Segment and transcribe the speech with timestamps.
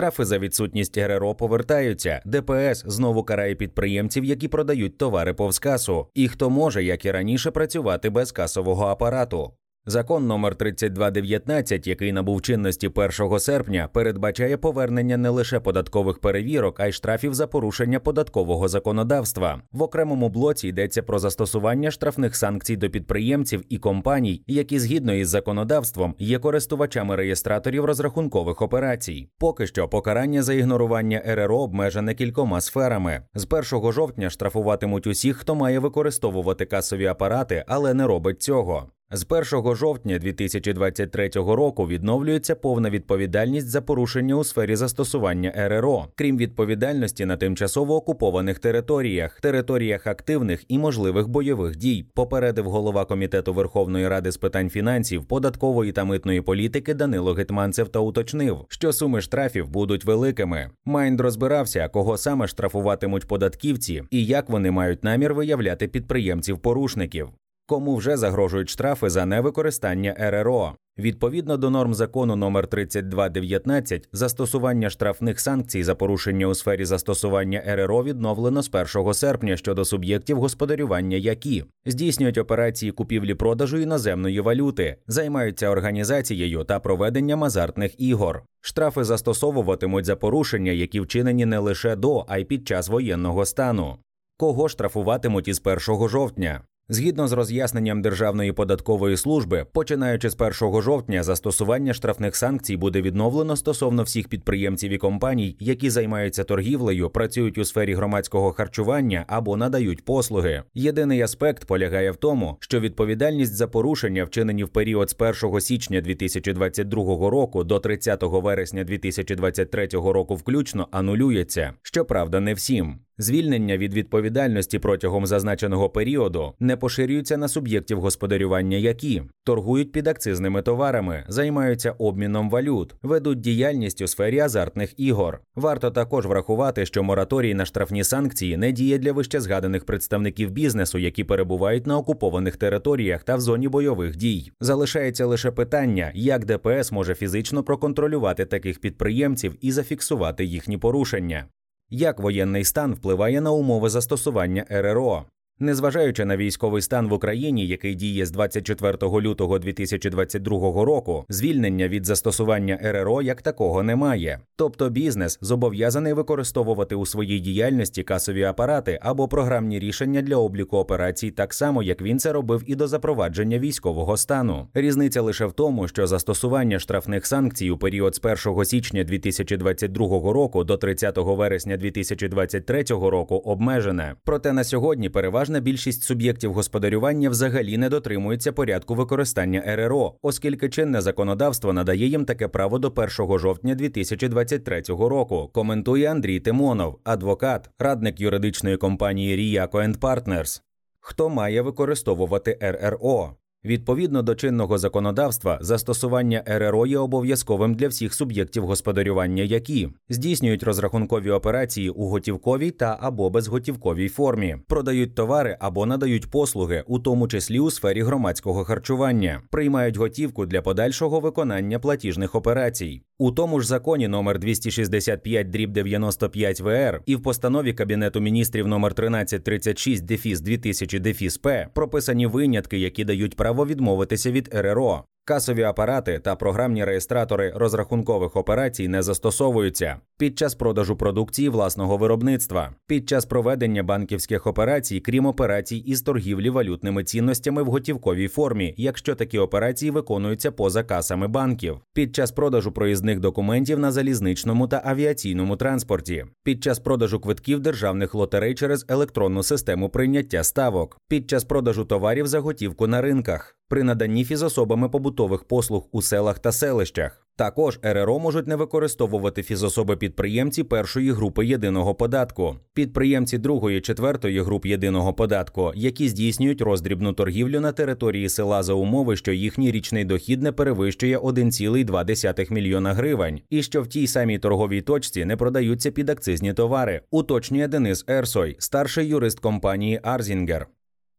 [0.00, 2.22] Штрафи за відсутність РРО повертаються.
[2.24, 6.06] ДПС знову карає підприємців, які продають товари повз касу.
[6.14, 9.52] І хто може, як і раніше, працювати без касового апарату.
[9.86, 16.86] Закон номер 3219, який набув чинності 1 серпня, передбачає повернення не лише податкових перевірок, а
[16.86, 19.62] й штрафів за порушення податкового законодавства.
[19.72, 25.28] В окремому блоці йдеться про застосування штрафних санкцій до підприємців і компаній, які згідно із
[25.28, 29.28] законодавством є користувачами реєстраторів розрахункових операцій.
[29.38, 33.22] Поки що покарання за ігнорування РРО обмежене кількома сферами.
[33.34, 38.90] З 1 жовтня штрафуватимуть усіх, хто має використовувати касові апарати, але не робить цього.
[39.12, 46.36] З 1 жовтня 2023 року відновлюється повна відповідальність за порушення у сфері застосування РРО, крім
[46.36, 54.08] відповідальності на тимчасово окупованих територіях, територіях активних і можливих бойових дій, попередив голова комітету Верховної
[54.08, 59.68] Ради з питань фінансів, податкової та митної політики Данило Гетманцев та уточнив, що суми штрафів
[59.68, 60.70] будуть великими.
[60.84, 67.28] Майнд розбирався, кого саме штрафуватимуть податківці і як вони мають намір виявляти підприємців-порушників
[67.70, 70.74] кому вже загрожують штрафи за невикористання РРО.
[70.98, 78.04] Відповідно до норм закону номер 3219 застосування штрафних санкцій за порушення у сфері застосування РРО
[78.04, 86.64] відновлено з 1 серпня щодо суб'єктів господарювання, які здійснюють операції купівлі-продажу іноземної валюти, займаються організацією
[86.64, 88.42] та проведенням азартних ігор.
[88.60, 93.96] Штрафи застосовуватимуть за порушення, які вчинені не лише до, а й під час воєнного стану.
[94.36, 96.62] Кого штрафуватимуть із 1 жовтня?
[96.92, 103.56] Згідно з роз'ясненням Державної податкової служби, починаючи з 1 жовтня, застосування штрафних санкцій буде відновлено
[103.56, 110.04] стосовно всіх підприємців і компаній, які займаються торгівлею, працюють у сфері громадського харчування або надають
[110.04, 110.62] послуги.
[110.74, 116.00] Єдиний аспект полягає в тому, що відповідальність за порушення, вчинені в період з 1 січня
[116.00, 121.72] 2022 року до 30 вересня 2023 року, включно анулюється.
[121.82, 122.98] Щоправда, не всім.
[123.20, 131.24] Звільнення від відповідальності протягом зазначеного періоду не поширюються на суб'єктів господарювання, які торгують підакцизними товарами,
[131.28, 135.40] займаються обміном валют, ведуть діяльність у сфері азартних ігор.
[135.56, 141.24] Варто також врахувати, що мораторій на штрафні санкції не діє для вищезгаданих представників бізнесу, які
[141.24, 144.52] перебувають на окупованих територіях та в зоні бойових дій.
[144.60, 151.44] Залишається лише питання, як ДПС може фізично проконтролювати таких підприємців і зафіксувати їхні порушення.
[151.90, 155.24] Як воєнний стан впливає на умови застосування РРО?
[155.62, 162.06] Незважаючи на військовий стан в Україні, який діє з 24 лютого 2022 року, звільнення від
[162.06, 164.40] застосування РРО як такого немає.
[164.56, 171.30] Тобто бізнес зобов'язаний використовувати у своїй діяльності касові апарати або програмні рішення для обліку операцій,
[171.30, 174.68] так само як він це робив і до запровадження військового стану.
[174.74, 180.64] Різниця лише в тому, що застосування штрафних санкцій у період з 1 січня 2022 року
[180.64, 184.14] до 30 вересня 2023 року обмежене.
[184.24, 190.68] Проте на сьогодні переважно переважна більшість суб'єктів господарювання взагалі не дотримується порядку використання РРО, оскільки
[190.68, 195.50] чинне законодавство надає їм таке право до 1 жовтня 2023 року.
[195.52, 200.62] Коментує Андрій Тимонов, адвокат, радник юридичної компанії Ріяко Партнерс.
[201.00, 203.39] Хто має використовувати РРО?
[203.64, 211.30] Відповідно до чинного законодавства, застосування РРО є обов'язковим для всіх суб'єктів господарювання, які здійснюють розрахункові
[211.30, 217.60] операції у готівковій та або безготівковій формі, продають товари або надають послуги, у тому числі
[217.60, 223.02] у сфері громадського харчування, приймають готівку для подальшого виконання платіжних операцій.
[223.18, 228.92] У тому ж законі номер 265 дріб 95 ВР і в постанові Кабінету міністрів номер
[228.96, 235.04] 1336 дефіс 2000 дефіс П прописані винятки, які дають право відмовитися від РРО.
[235.24, 242.74] Касові апарати та програмні реєстратори розрахункових операцій не застосовуються під час продажу продукції власного виробництва,
[242.86, 249.14] під час проведення банківських операцій, крім операцій із торгівлі валютними цінностями в готівковій формі, якщо
[249.14, 255.56] такі операції виконуються поза касами банків, під час продажу проїзних документів на залізничному та авіаційному
[255.56, 261.84] транспорті, під час продажу квитків державних лотерей через електронну систему прийняття ставок, під час продажу
[261.84, 267.26] товарів за готівку на ринках при наданні фізособами побутових послуг у селах та селищах.
[267.36, 274.66] Також РРО можуть не використовувати фізособи підприємці першої групи єдиного податку, підприємці другої, четвертої груп
[274.66, 280.42] єдиного податку, які здійснюють роздрібну торгівлю на території села за умови, що їхній річний дохід
[280.42, 286.52] не перевищує 1,2 мільйона гривень, і що в тій самій торговій точці не продаються підакцизні
[286.52, 287.00] товари.
[287.10, 290.66] Уточнює Денис Ерсой, старший юрист компанії Арзінгер.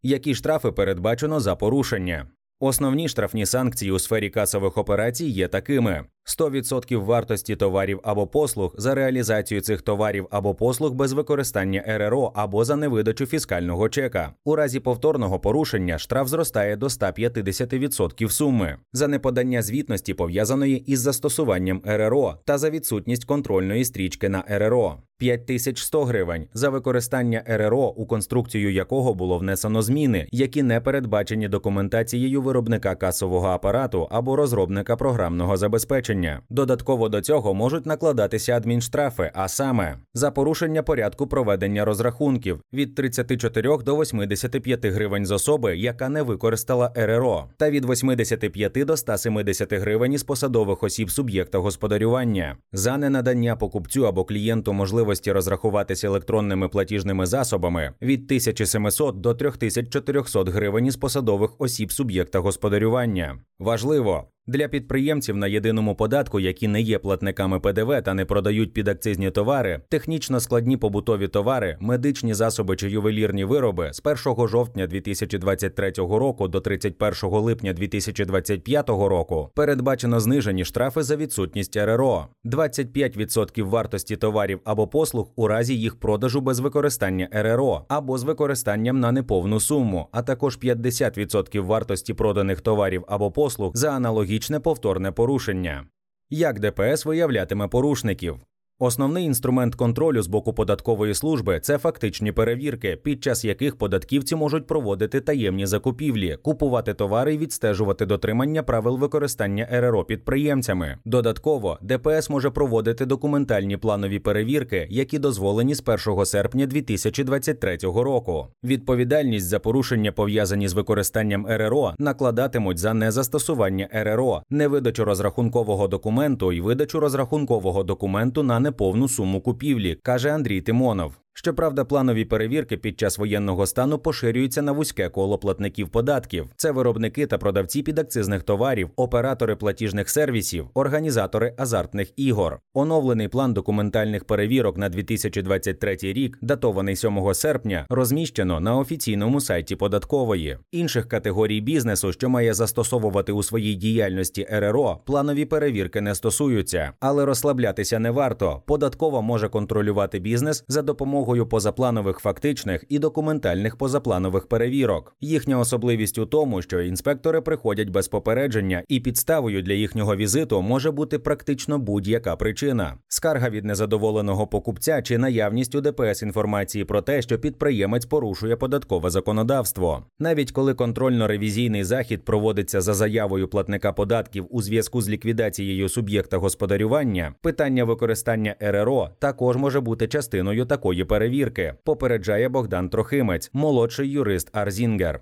[0.03, 2.27] Які штрафи передбачено за порушення?
[2.63, 8.95] Основні штрафні санкції у сфері касових операцій є такими: 100% вартості товарів або послуг за
[8.95, 14.33] реалізацію цих товарів або послуг без використання РРО або за невидачу фіскального чека.
[14.45, 21.81] У разі повторного порушення штраф зростає до 150% суми за неподання звітності пов'язаної із застосуванням
[21.85, 24.97] РРО та за відсутність контрольної стрічки на РРО.
[25.21, 32.41] 5100 гривень за використання РРО, у конструкцію якого було внесено зміни, які не передбачені документацією
[32.41, 36.10] виробника касового апарату або розробника програмного забезпечення.
[36.49, 43.77] Додатково до цього можуть накладатися адмінштрафи, а саме за порушення порядку проведення розрахунків від 34
[43.85, 50.13] до 85 гривень з особи, яка не використала РРО, та від 85 до 170 гривень
[50.13, 57.93] із посадових осіб суб'єкта господарювання за ненадання покупцю або клієнту можливості розрахуватися електронними платіжними засобами
[58.01, 63.39] від 1700 до 3400 гривень із посадових осіб суб'єкта господарювання.
[63.59, 69.31] Важливо, для підприємців на єдиному податку, які не є платниками ПДВ та не продають підакцизні
[69.31, 76.47] товари, технічно складні побутові товари, медичні засоби чи ювелірні вироби з 1 жовтня 2023 року
[76.47, 84.87] до 31 липня 2025 року передбачено знижені штрафи за відсутність РРО, 25% вартості товарів або
[84.87, 90.21] послуг у разі їх продажу без використання РРО або з використанням на неповну суму, а
[90.21, 95.87] також 50% вартості проданих товарів або послуг за аналогічним аналогічне повторне порушення.
[96.29, 98.39] Як ДПС виявлятиме порушників?
[98.83, 104.67] Основний інструмент контролю з боку податкової служби це фактичні перевірки, під час яких податківці можуть
[104.67, 110.97] проводити таємні закупівлі, купувати товари і відстежувати дотримання правил використання РРО підприємцями.
[111.05, 118.47] Додатково ДПС може проводити документальні планові перевірки, які дозволені з 1 серпня 2023 року.
[118.63, 126.61] Відповідальність за порушення пов'язані з використанням РРО накладатимуть за незастосування РРО, невидачу розрахункового документу і
[126.61, 131.13] видачу розрахункового документу на не повну суму купівлі, каже Андрій Тимонов.
[131.33, 136.45] Щоправда, планові перевірки під час воєнного стану поширюються на вузьке коло платників податків.
[136.55, 142.59] Це виробники та продавці підакцизних товарів, оператори платіжних сервісів, організатори азартних ігор.
[142.73, 150.57] Оновлений план документальних перевірок на 2023 рік, датований 7 серпня, розміщено на офіційному сайті податкової.
[150.71, 157.25] Інших категорій бізнесу, що має застосовувати у своїй діяльності РРО, планові перевірки не стосуються, але
[157.25, 158.61] розслаблятися не варто.
[158.65, 165.15] Податкова може контролювати бізнес за допомогою допомогою позапланових фактичних і документальних позапланових перевірок.
[165.21, 170.91] Їхня особливість у тому, що інспектори приходять без попередження, і підставою для їхнього візиту може
[170.91, 177.21] бути практично будь-яка причина: скарга від незадоволеного покупця чи наявність у ДПС інформації про те,
[177.21, 180.05] що підприємець порушує податкове законодавство.
[180.19, 187.33] Навіть коли контрольно-ревізійний захід проводиться за заявою платника податків у зв'язку з ліквідацією суб'єкта господарювання,
[187.41, 195.21] питання використання РРО також може бути частиною такої перевірки, попереджає Богдан Трохимець, молодший юрист Арзінгер.